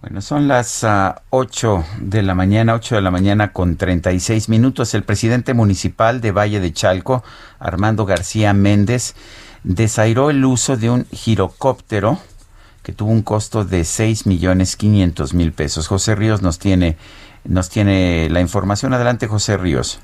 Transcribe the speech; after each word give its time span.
Bueno, 0.00 0.22
son 0.22 0.48
las 0.48 0.82
uh, 0.82 1.12
8 1.28 1.84
de 2.00 2.22
la 2.22 2.34
mañana, 2.34 2.72
8 2.72 2.94
de 2.94 3.00
la 3.02 3.10
mañana 3.10 3.52
con 3.52 3.76
36 3.76 4.48
minutos. 4.48 4.94
El 4.94 5.02
presidente 5.02 5.52
municipal 5.52 6.22
de 6.22 6.32
Valle 6.32 6.58
de 6.58 6.72
Chalco, 6.72 7.22
Armando 7.58 8.06
García 8.06 8.54
Méndez, 8.54 9.14
desairó 9.62 10.30
el 10.30 10.42
uso 10.42 10.78
de 10.78 10.88
un 10.88 11.06
girocóptero 11.12 12.18
que 12.82 12.92
tuvo 12.92 13.10
un 13.10 13.20
costo 13.20 13.66
de 13.66 13.84
6 13.84 14.24
millones 14.24 14.76
500 14.76 15.34
mil 15.34 15.52
pesos. 15.52 15.86
José 15.86 16.14
Ríos 16.14 16.40
nos 16.40 16.58
tiene, 16.58 16.96
nos 17.44 17.68
tiene 17.68 18.30
la 18.30 18.40
información. 18.40 18.94
Adelante, 18.94 19.26
José 19.26 19.58
Ríos. 19.58 20.00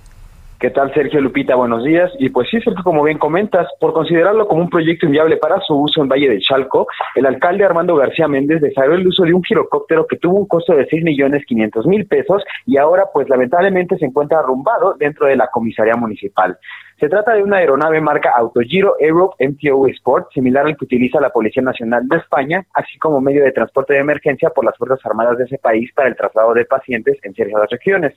¿Qué 0.59 0.71
tal, 0.71 0.93
Sergio 0.95 1.21
Lupita? 1.21 1.55
Buenos 1.55 1.85
días. 1.85 2.11
Y 2.19 2.31
pues 2.31 2.49
sí, 2.49 2.59
Sergio, 2.63 2.83
como 2.83 3.03
bien 3.03 3.19
comentas, 3.19 3.69
por 3.79 3.93
considerarlo 3.93 4.49
como 4.49 4.63
un 4.63 4.71
proyecto 4.71 5.05
inviable 5.05 5.37
para 5.37 5.61
su 5.61 5.75
uso 5.75 6.01
en 6.01 6.09
Valle 6.09 6.31
de 6.31 6.41
Chalco, 6.41 6.87
el 7.15 7.27
alcalde 7.27 7.67
Armando 7.67 7.95
García 7.95 8.27
Méndez 8.27 8.63
desarrolló 8.63 8.95
el 8.95 9.07
uso 9.07 9.25
de 9.25 9.35
un 9.35 9.45
girocóptero 9.45 10.07
que 10.07 10.17
tuvo 10.17 10.39
un 10.39 10.47
costo 10.47 10.75
de 10.75 10.87
6 10.87 11.05
millones 11.05 11.45
500 11.45 11.87
mil 11.87 12.07
pesos 12.07 12.43
y 12.65 12.79
ahora, 12.79 13.05
pues 13.13 13.29
lamentablemente, 13.29 13.99
se 13.99 14.07
encuentra 14.07 14.39
arrumbado 14.39 14.95
dentro 14.95 15.27
de 15.27 15.37
la 15.37 15.49
comisaría 15.49 15.95
municipal. 15.95 16.57
Se 16.99 17.11
trata 17.11 17.35
de 17.35 17.43
una 17.43 17.59
aeronave 17.59 18.01
marca 18.01 18.33
Autogiro 18.35 18.97
Europe 18.99 19.47
MTO 19.47 19.87
Sport, 19.89 20.33
similar 20.33 20.65
al 20.65 20.79
que 20.79 20.87
utiliza 20.87 21.21
la 21.21 21.29
Policía 21.29 21.63
Nacional 21.63 22.09
de 22.09 22.17
España, 22.17 22.65
así 22.73 22.97
como 22.99 23.21
medio 23.21 23.45
de 23.45 23.53
transporte 23.53 23.93
de 23.93 24.01
emergencia 24.01 24.49
por 24.49 24.65
las 24.65 24.75
Fuerzas 24.79 25.05
Armadas 25.05 25.37
de 25.37 25.45
ese 25.45 25.59
país 25.59 25.93
para 25.93 26.09
el 26.09 26.17
traslado 26.17 26.55
de 26.55 26.65
pacientes 26.65 27.19
en 27.23 27.35
ciertas 27.35 27.69
regiones. 27.69 28.15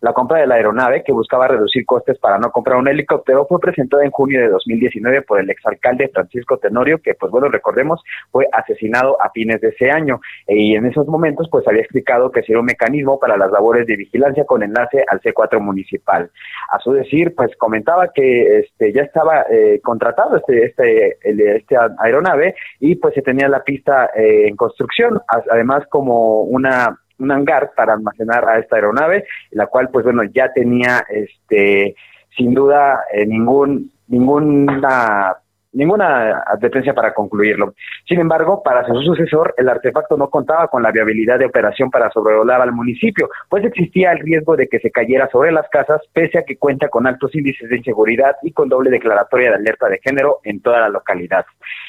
La 0.00 0.12
compra 0.12 0.40
de 0.40 0.46
la 0.46 0.56
aeronave, 0.56 1.02
que 1.02 1.12
buscaba 1.12 1.48
reducir 1.48 1.84
costes 1.86 2.18
para 2.18 2.38
no 2.38 2.50
comprar 2.50 2.78
un 2.78 2.88
helicóptero, 2.88 3.46
fue 3.46 3.60
presentada 3.60 4.04
en 4.04 4.10
junio 4.10 4.40
de 4.40 4.48
2019 4.48 5.22
por 5.22 5.40
el 5.40 5.50
exalcalde 5.50 6.10
Francisco 6.12 6.58
Tenorio, 6.58 7.00
que, 7.00 7.14
pues 7.14 7.30
bueno, 7.30 7.48
recordemos, 7.48 8.02
fue 8.30 8.46
asesinado 8.52 9.20
a 9.20 9.30
fines 9.30 9.60
de 9.60 9.68
ese 9.68 9.90
año. 9.90 10.20
Y 10.46 10.74
en 10.74 10.86
esos 10.86 11.06
momentos, 11.06 11.48
pues 11.50 11.66
había 11.66 11.82
explicado 11.82 12.30
que 12.30 12.42
sería 12.42 12.60
un 12.60 12.66
mecanismo 12.66 13.18
para 13.18 13.36
las 13.36 13.50
labores 13.50 13.86
de 13.86 13.96
vigilancia 13.96 14.44
con 14.44 14.62
enlace 14.62 15.04
al 15.08 15.20
C4 15.20 15.60
municipal. 15.60 16.30
A 16.70 16.78
su 16.80 16.92
decir, 16.92 17.34
pues 17.34 17.54
comentaba 17.56 18.08
que 18.12 18.58
este 18.60 18.92
ya 18.92 19.02
estaba 19.02 19.46
eh, 19.50 19.80
contratado 19.82 20.36
este, 20.36 20.66
este, 20.66 21.18
este 21.22 21.76
aeronave 21.98 22.54
y 22.80 22.96
pues 22.96 23.14
se 23.14 23.22
tenía 23.22 23.48
la 23.48 23.62
pista 23.62 24.10
eh, 24.14 24.48
en 24.48 24.56
construcción, 24.56 25.20
además 25.50 25.84
como 25.88 26.42
una 26.42 26.98
un 27.18 27.32
hangar 27.32 27.72
para 27.76 27.94
almacenar 27.94 28.48
a 28.48 28.58
esta 28.58 28.76
aeronave, 28.76 29.24
la 29.50 29.66
cual 29.66 29.88
pues 29.90 30.04
bueno 30.04 30.22
ya 30.24 30.52
tenía 30.52 31.04
este 31.08 31.94
sin 32.36 32.54
duda 32.54 33.04
eh, 33.12 33.26
ningún 33.26 33.90
ninguna 34.08 35.36
ninguna 35.74 36.38
advertencia 36.46 36.94
para 36.94 37.12
concluirlo. 37.12 37.74
Sin 38.06 38.20
embargo, 38.20 38.62
para 38.62 38.86
su 38.86 38.94
sucesor, 39.02 39.54
el 39.56 39.68
artefacto 39.68 40.16
no 40.16 40.30
contaba 40.30 40.68
con 40.68 40.82
la 40.82 40.92
viabilidad 40.92 41.38
de 41.38 41.46
operación 41.46 41.90
para 41.90 42.10
sobrevolar 42.10 42.60
al 42.60 42.72
municipio, 42.72 43.28
pues 43.48 43.64
existía 43.64 44.12
el 44.12 44.20
riesgo 44.20 44.56
de 44.56 44.68
que 44.68 44.78
se 44.78 44.90
cayera 44.90 45.28
sobre 45.30 45.52
las 45.52 45.68
casas, 45.68 46.00
pese 46.12 46.38
a 46.38 46.44
que 46.44 46.56
cuenta 46.56 46.88
con 46.88 47.06
altos 47.06 47.34
índices 47.34 47.68
de 47.68 47.78
inseguridad 47.78 48.36
y 48.42 48.52
con 48.52 48.68
doble 48.68 48.90
declaratoria 48.90 49.50
de 49.50 49.56
alerta 49.56 49.88
de 49.88 49.98
género 49.98 50.38
en 50.44 50.60
toda 50.60 50.80
la 50.80 50.88
localidad. 50.88 51.44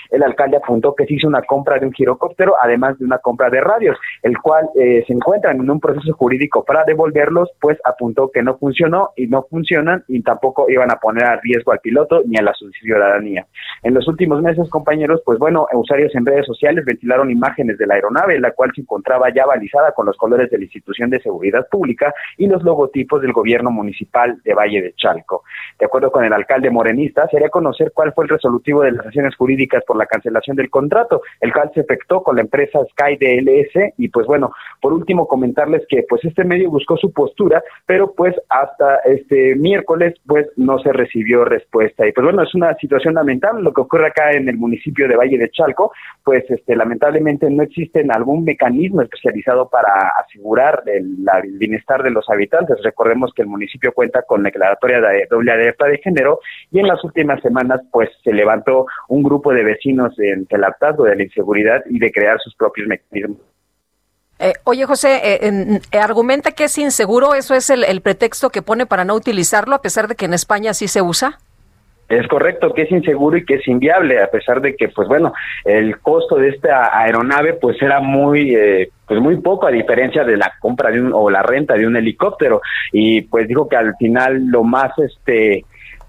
El 0.09 0.23
alcalde 0.23 0.57
apuntó 0.57 0.95
que 0.95 1.05
se 1.05 1.16
hizo 1.16 1.27
una 1.27 1.41
compra 1.41 1.79
de 1.79 1.85
un 1.85 1.93
girocóptero, 1.93 2.55
además 2.61 2.97
de 2.99 3.05
una 3.05 3.17
compra 3.19 3.49
de 3.49 3.61
radios, 3.61 3.97
el 4.23 4.38
cual 4.39 4.69
eh, 4.75 5.03
se 5.07 5.13
encuentra 5.13 5.51
en 5.51 5.69
un 5.69 5.79
proceso 5.79 6.13
jurídico 6.13 6.63
para 6.63 6.83
devolverlos, 6.83 7.51
pues 7.59 7.77
apuntó 7.83 8.29
que 8.31 8.41
no 8.41 8.57
funcionó 8.57 9.09
y 9.15 9.27
no 9.27 9.44
funcionan 9.49 10.03
y 10.07 10.21
tampoco 10.21 10.69
iban 10.69 10.91
a 10.91 10.97
poner 10.97 11.23
a 11.25 11.39
riesgo 11.41 11.71
al 11.71 11.79
piloto 11.79 12.21
ni 12.25 12.38
a 12.38 12.41
la 12.41 12.53
ciudadanía. 12.53 13.45
En 13.83 13.94
los 13.94 14.07
últimos 14.07 14.41
meses, 14.41 14.69
compañeros, 14.69 15.21
pues 15.25 15.39
bueno, 15.39 15.67
usuarios 15.73 16.13
en 16.15 16.25
redes 16.25 16.45
sociales 16.45 16.85
ventilaron 16.85 17.31
imágenes 17.31 17.77
de 17.77 17.88
la 17.88 17.95
aeronave, 17.95 18.39
la 18.39 18.51
cual 18.51 18.71
se 18.73 18.81
encontraba 18.81 19.33
ya 19.33 19.45
balizada 19.45 19.91
con 19.91 20.05
los 20.05 20.17
colores 20.17 20.49
de 20.49 20.57
la 20.57 20.63
institución 20.65 21.09
de 21.09 21.21
seguridad 21.21 21.67
pública 21.69 22.13
y 22.38 22.47
los 22.47 22.63
logotipos 22.63 23.21
del 23.21 23.33
gobierno 23.33 23.71
municipal 23.71 24.41
de 24.44 24.53
Valle 24.53 24.81
de 24.81 24.94
Chalco. 24.94 25.44
De 25.79 25.85
acuerdo 25.85 26.11
con 26.11 26.23
el 26.23 26.33
alcalde 26.33 26.69
morenista, 26.69 27.27
sería 27.29 27.49
conocer 27.49 27.91
cuál 27.94 28.13
fue 28.13 28.25
el 28.25 28.29
resolutivo 28.29 28.81
de 28.81 28.91
las 28.91 29.05
acciones 29.05 29.35
jurídicas 29.35 29.83
por 29.85 29.94
la 29.97 30.06
cancelación 30.06 30.56
del 30.56 30.69
contrato, 30.69 31.22
el 31.41 31.53
cual 31.53 31.72
se 31.73 31.81
efectuó 31.81 32.23
con 32.23 32.35
la 32.35 32.41
empresa 32.41 32.79
Sky 32.91 33.17
DLS 33.17 33.94
y 33.97 34.09
pues 34.09 34.28
bueno, 34.28 34.51
por 34.81 34.94
último 34.94 35.28
comentarles 35.28 35.85
que 35.88 36.06
pues 36.07 36.23
este 36.25 36.44
medio 36.44 36.69
buscó 36.69 36.97
su 36.97 37.11
postura, 37.11 37.63
pero 37.85 38.13
pues 38.13 38.35
hasta 38.50 38.97
este 39.06 39.56
miércoles 39.56 40.16
pues 40.25 40.47
no 40.56 40.79
se 40.79 40.91
recibió 40.91 41.45
respuesta. 41.45 42.07
Y 42.07 42.11
pues 42.11 42.23
bueno, 42.23 42.44
es 42.44 42.53
una 42.56 42.75
situación 42.75 43.16
lamentable 43.16 43.61
lo 43.61 43.73
que 43.73 43.81
ocurre 43.81 44.07
acá 44.07 44.31
en 44.31 44.50
el 44.50 44.57
municipio 44.57 45.07
de 45.07 45.16
Valle 45.16 45.38
de 45.38 45.50
Chalco, 45.50 45.91
pues 46.23 46.44
este 46.50 46.75
lamentablemente 46.75 47.50
no 47.50 47.63
existe 47.63 48.06
algún 48.09 48.44
mecanismo 48.44 49.01
especializado 49.01 49.69
para 49.69 50.13
asegurar 50.23 50.83
el, 50.85 51.16
bienestar 51.57 52.03
de 52.03 52.12
los 52.12 52.29
habitantes. 52.29 52.77
Recordemos 52.83 53.31
que 53.35 53.41
el 53.41 53.47
municipio 53.47 53.91
cuenta 53.94 54.23
con 54.23 54.44
declaratoria 54.44 55.00
de 55.01 55.27
doble 55.29 55.51
alerta 55.51 55.88
de 55.88 55.97
género 55.97 56.39
y 56.72 56.79
en 56.79 56.88
las 56.88 57.03
últimas 57.03 57.41
semanas 57.41 57.81
pues 57.91 58.09
se 58.23 58.33
levantó 58.33 58.85
un 59.09 59.23
grupo 59.23 59.53
de 59.53 59.63
vecinos 59.63 59.84
en 59.90 60.47
el 60.50 60.63
hartazgo 60.63 61.06
de 61.06 61.16
la 61.16 61.23
inseguridad 61.23 61.84
y 61.90 62.00
de 62.00 62.12
crear 62.12 62.40
sus 62.40 62.56
propios 62.56 62.88
mecanismos. 62.88 63.40
Eh, 64.38 64.53
oye, 64.66 64.85
José, 64.85 65.22
eh, 65.23 65.79
eh, 65.91 65.97
argumenta 65.97 66.51
que 66.51 66.66
es 66.66 66.78
inseguro, 66.78 67.35
¿eso 67.35 67.56
es 67.56 67.69
el, 67.69 68.01
pretexto 68.01 68.50
que 68.50 68.62
pone 68.62 68.85
para 68.85 69.06
no 69.06 69.16
utilizarlo, 69.16 69.75
a 69.75 69.81
pesar 69.81 70.07
de 70.07 70.16
que 70.16 70.25
en 70.25 70.34
España 70.34 70.74
sí 70.74 70.88
se 70.88 71.01
usa? 71.01 71.40
Es 72.09 72.28
correcto 72.28 72.74
que 72.74 72.84
es 72.84 72.91
inseguro 72.91 73.38
y 73.38 73.45
que 73.45 73.56
es 73.56 73.68
inviable, 73.68 74.22
a 74.22 74.28
pesar 74.28 74.62
de 74.62 74.75
que, 74.75 74.90
pues 74.90 75.07
bueno, 75.07 75.34
el 75.63 76.00
costo 76.00 76.35
de 76.35 76.50
esta 76.50 76.95
aeronave 76.95 77.53
pues 77.53 77.81
era 77.81 78.00
muy, 78.00 78.56
pues 79.07 79.19
muy 79.19 79.38
poco 79.38 79.66
a 79.66 79.72
diferencia 79.72 80.24
de 80.24 80.38
la 80.38 80.53
compra 80.59 80.91
de 80.91 81.01
un, 81.01 81.13
o 81.13 81.31
la 81.31 81.41
renta 81.41 81.74
de 81.74 81.88
un 81.88 81.95
helicóptero. 81.95 82.62
Y 82.91 83.22
pues 83.22 83.47
dijo 83.47 83.68
que 83.68 83.78
al 83.78 83.95
final 83.95 84.45
lo 84.50 84.63
más, 84.63 84.91
este, 85.00 85.66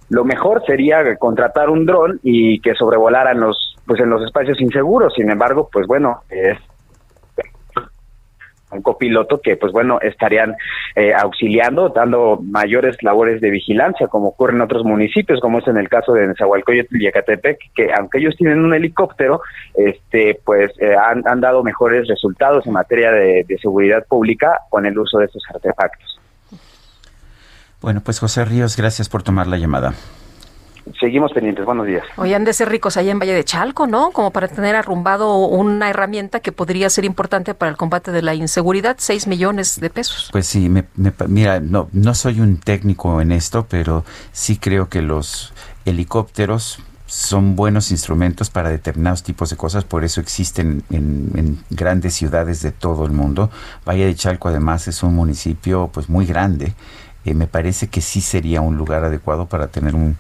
lo 0.08 0.24
mejor 0.24 0.64
sería 0.66 1.16
contratar 1.16 1.70
un 1.70 1.86
dron 1.86 2.20
y 2.22 2.60
que 2.60 2.74
sobrevolaran 2.74 3.40
los, 3.40 3.76
pues 3.86 4.00
en 4.00 4.10
los 4.10 4.22
espacios 4.22 4.60
inseguros. 4.60 5.14
Sin 5.14 5.30
embargo, 5.30 5.68
pues 5.72 5.86
bueno, 5.86 6.22
es 6.30 6.58
un 8.70 8.82
copiloto 8.82 9.40
que 9.40 9.56
pues 9.56 9.72
bueno 9.72 10.00
estarían 10.00 10.56
eh, 10.96 11.12
auxiliando 11.14 11.88
dando 11.90 12.40
mayores 12.42 13.00
labores 13.02 13.40
de 13.40 13.50
vigilancia 13.50 14.08
como 14.08 14.28
ocurre 14.28 14.54
en 14.54 14.60
otros 14.60 14.84
municipios 14.84 15.40
como 15.40 15.60
es 15.60 15.68
en 15.68 15.76
el 15.76 15.88
caso 15.88 16.12
de 16.12 16.26
Nezahualcóyotl 16.26 17.00
y 17.00 17.06
Ecatepec 17.06 17.58
que 17.74 17.92
aunque 17.96 18.18
ellos 18.18 18.36
tienen 18.36 18.64
un 18.64 18.74
helicóptero 18.74 19.40
este 19.74 20.40
pues 20.44 20.72
eh, 20.80 20.96
han, 20.96 21.22
han, 21.26 21.40
dado 21.40 21.62
mejores 21.62 22.08
resultados 22.08 22.66
en 22.66 22.72
materia 22.72 23.12
de, 23.12 23.44
de 23.46 23.58
seguridad 23.58 24.04
pública 24.06 24.58
con 24.68 24.84
el 24.84 24.98
uso 24.98 25.18
de 25.18 25.26
estos 25.26 25.44
artefactos 25.48 26.20
bueno 27.81 28.00
pues 28.00 28.19
José 28.19 28.44
Ríos 28.44 28.76
gracias 28.76 29.09
por 29.09 29.22
tomar 29.22 29.47
la 29.47 29.56
llamada 29.56 29.94
seguimos 31.00 31.32
pendientes. 31.32 31.64
Buenos 31.64 31.87
días. 31.87 32.04
Oye, 32.16 32.34
han 32.34 32.44
de 32.44 32.53
ser 32.53 32.69
ricos 32.69 32.97
allá 32.97 33.10
en 33.10 33.19
Valle 33.19 33.34
de 33.34 33.44
Chalco, 33.44 33.87
¿no? 33.87 34.10
Como 34.12 34.31
para 34.31 34.48
tener 34.48 34.76
arrumbado 34.76 35.37
una 35.37 35.91
herramienta 35.91 36.41
que 36.41 36.53
podría 36.53 36.89
ser 36.91 37.04
importante 37.04 37.54
para 37.54 37.71
el 37.71 37.77
combate 37.77 38.12
de 38.12 38.22
la 38.22 38.34
inseguridad, 38.34 38.97
6 38.98 39.27
millones 39.27 39.80
de 39.80 39.91
pesos. 39.91 40.28
Pues 40.33 40.47
sí, 40.47 40.68
me, 40.68 40.84
mira, 41.28 41.60
no, 41.60 41.89
no 41.92 42.15
soy 42.15 42.41
un 42.41 42.59
técnico 42.59 43.21
en 43.21 43.33
esto, 43.33 43.66
pero 43.68 44.04
sí 44.33 44.59
creo 44.59 44.89
que 44.89 45.03
los 45.03 45.53
helicópteros 45.84 46.80
son 47.06 47.54
buenos 47.54 47.92
instrumentos 47.92 48.50
para 48.50 48.68
determinados 48.68 49.22
tipos 49.22 49.50
de 49.50 49.56
cosas, 49.56 49.84
por 49.84 50.04
eso 50.04 50.21
existen 50.21 50.83
en, 50.91 51.59
grandes 51.71 52.15
ciudades 52.15 52.62
de 52.62 52.72
todo 52.72 53.06
el 53.06 53.12
mundo. 53.12 53.50
Valle 53.86 54.06
de 54.06 54.15
Chalco 54.15 54.48
además 54.48 54.89
es 54.89 55.03
un 55.03 55.15
municipio 55.15 55.89
pues 55.92 56.09
muy 56.09 56.27
grande. 56.27 56.74
Eh, 57.26 57.34
me 57.34 57.48
parece 57.48 57.88
que 57.88 58.00
sí 58.00 58.20
sería 58.20 58.60
un 58.60 58.76
lugar 58.76 59.04
adecuado 59.04 59.46
para 59.46 59.66
tener 59.66 59.96
un, 59.96 60.16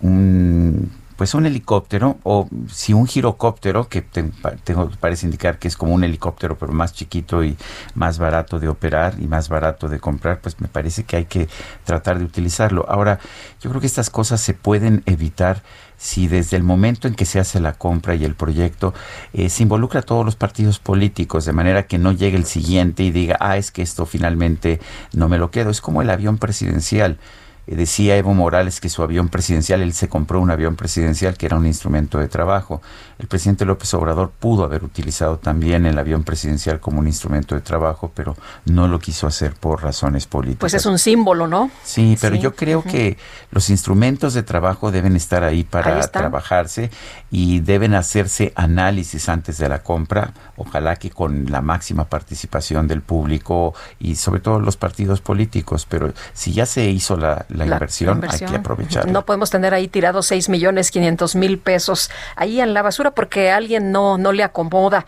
un 0.00 0.90
pues 1.16 1.34
un 1.34 1.46
helicóptero 1.46 2.18
o 2.22 2.48
si 2.70 2.92
un 2.92 3.06
girocóptero, 3.06 3.88
que 3.88 4.02
tengo, 4.02 4.90
parece 5.00 5.26
indicar 5.26 5.58
que 5.58 5.68
es 5.68 5.76
como 5.76 5.94
un 5.94 6.04
helicóptero 6.04 6.58
pero 6.58 6.72
más 6.72 6.92
chiquito 6.92 7.44
y 7.44 7.56
más 7.94 8.18
barato 8.18 8.58
de 8.58 8.68
operar 8.68 9.14
y 9.18 9.26
más 9.26 9.48
barato 9.48 9.88
de 9.88 10.00
comprar, 10.00 10.40
pues 10.40 10.60
me 10.60 10.68
parece 10.68 11.04
que 11.04 11.16
hay 11.16 11.24
que 11.26 11.48
tratar 11.84 12.18
de 12.18 12.24
utilizarlo. 12.24 12.84
Ahora, 12.88 13.18
yo 13.60 13.70
creo 13.70 13.80
que 13.80 13.86
estas 13.86 14.10
cosas 14.10 14.40
se 14.40 14.54
pueden 14.54 15.02
evitar 15.06 15.62
si 15.96 16.26
desde 16.26 16.56
el 16.56 16.62
momento 16.62 17.08
en 17.08 17.14
que 17.14 17.24
se 17.24 17.38
hace 17.38 17.60
la 17.60 17.74
compra 17.74 18.14
y 18.14 18.24
el 18.24 18.34
proyecto 18.34 18.92
eh, 19.32 19.48
se 19.48 19.62
involucra 19.62 20.00
a 20.00 20.02
todos 20.02 20.24
los 20.24 20.36
partidos 20.36 20.78
políticos, 20.78 21.44
de 21.44 21.52
manera 21.52 21.86
que 21.86 21.98
no 21.98 22.12
llegue 22.12 22.36
el 22.36 22.44
siguiente 22.44 23.04
y 23.04 23.10
diga, 23.10 23.36
ah, 23.40 23.56
es 23.56 23.70
que 23.70 23.82
esto 23.82 24.04
finalmente 24.04 24.80
no 25.12 25.28
me 25.28 25.38
lo 25.38 25.50
quedo. 25.50 25.70
Es 25.70 25.80
como 25.80 26.02
el 26.02 26.10
avión 26.10 26.38
presidencial. 26.38 27.18
Decía 27.66 28.16
Evo 28.16 28.34
Morales 28.34 28.80
que 28.80 28.88
su 28.88 29.02
avión 29.02 29.28
presidencial, 29.28 29.80
él 29.80 29.94
se 29.94 30.08
compró 30.08 30.40
un 30.40 30.50
avión 30.50 30.76
presidencial 30.76 31.36
que 31.36 31.46
era 31.46 31.56
un 31.56 31.66
instrumento 31.66 32.18
de 32.18 32.28
trabajo. 32.28 32.82
El 33.18 33.26
presidente 33.26 33.64
López 33.64 33.92
Obrador 33.94 34.30
pudo 34.30 34.64
haber 34.64 34.84
utilizado 34.84 35.38
también 35.38 35.86
el 35.86 35.98
avión 35.98 36.24
presidencial 36.24 36.80
como 36.80 37.00
un 37.00 37.06
instrumento 37.06 37.54
de 37.54 37.60
trabajo, 37.60 38.12
pero 38.14 38.36
no 38.66 38.88
lo 38.88 38.98
quiso 38.98 39.26
hacer 39.26 39.54
por 39.54 39.82
razones 39.82 40.26
políticas. 40.26 40.60
Pues 40.60 40.74
es 40.74 40.86
un 40.86 40.98
símbolo, 40.98 41.46
¿no? 41.46 41.70
Sí, 41.82 42.16
pero 42.20 42.36
yo 42.36 42.54
creo 42.54 42.82
que 42.82 43.16
los 43.50 43.70
instrumentos 43.70 44.34
de 44.34 44.42
trabajo 44.42 44.90
deben 44.90 45.16
estar 45.16 45.44
ahí 45.44 45.64
para 45.64 46.00
trabajarse 46.08 46.90
y 47.30 47.60
deben 47.60 47.94
hacerse 47.94 48.52
análisis 48.56 49.28
antes 49.28 49.58
de 49.58 49.68
la 49.68 49.82
compra, 49.82 50.32
ojalá 50.56 50.96
que 50.96 51.10
con 51.10 51.50
la 51.50 51.60
máxima 51.62 52.04
participación 52.04 52.86
del 52.88 53.02
público 53.02 53.74
y 53.98 54.16
sobre 54.16 54.40
todo 54.40 54.60
los 54.60 54.76
partidos 54.76 55.20
políticos, 55.20 55.86
pero 55.88 56.12
si 56.32 56.52
ya 56.52 56.66
se 56.66 56.90
hizo 56.90 57.16
la, 57.16 57.46
la, 57.54 57.64
inversión, 57.66 58.24
hay 58.28 58.38
que 58.38 58.56
aprovecharla. 58.56 59.12
No 59.12 59.24
podemos 59.24 59.50
tener 59.50 59.74
ahí 59.74 59.88
tirados 59.88 60.26
6 60.26 60.48
millones 60.48 60.90
500 60.90 61.34
mil 61.36 61.58
pesos 61.58 62.10
ahí 62.36 62.60
en 62.60 62.74
la 62.74 62.82
basura 62.82 63.12
porque 63.12 63.50
alguien 63.50 63.92
no, 63.92 64.18
no 64.18 64.32
le 64.32 64.42
acomoda. 64.42 65.06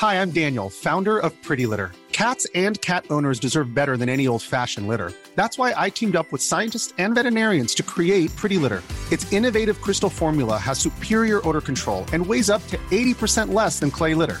Hi, 0.00 0.14
I'm 0.14 0.32
Daniel, 0.32 0.70
founder 0.70 1.18
of 1.18 1.32
Pretty 1.42 1.66
Litter. 1.66 1.92
Cats 2.12 2.46
and 2.54 2.80
cat 2.80 3.04
owners 3.10 3.40
deserve 3.40 3.74
better 3.74 3.96
than 3.96 4.08
any 4.08 4.28
old-fashioned 4.28 4.86
litter. 4.86 5.12
That's 5.34 5.58
why 5.58 5.74
I 5.76 5.90
teamed 5.90 6.14
up 6.14 6.30
with 6.30 6.42
scientists 6.42 6.94
and 6.98 7.14
veterinarians 7.14 7.74
to 7.74 7.82
create 7.82 8.34
Pretty 8.36 8.56
Litter. 8.56 8.82
Its 9.10 9.32
innovative 9.32 9.80
crystal 9.80 10.10
formula 10.10 10.56
has 10.58 10.78
superior 10.78 11.40
odor 11.48 11.60
control 11.60 12.04
and 12.12 12.24
weighs 12.24 12.50
up 12.50 12.64
to 12.68 12.76
80% 12.90 13.52
less 13.52 13.80
than 13.80 13.90
clay 13.90 14.14
litter. 14.14 14.40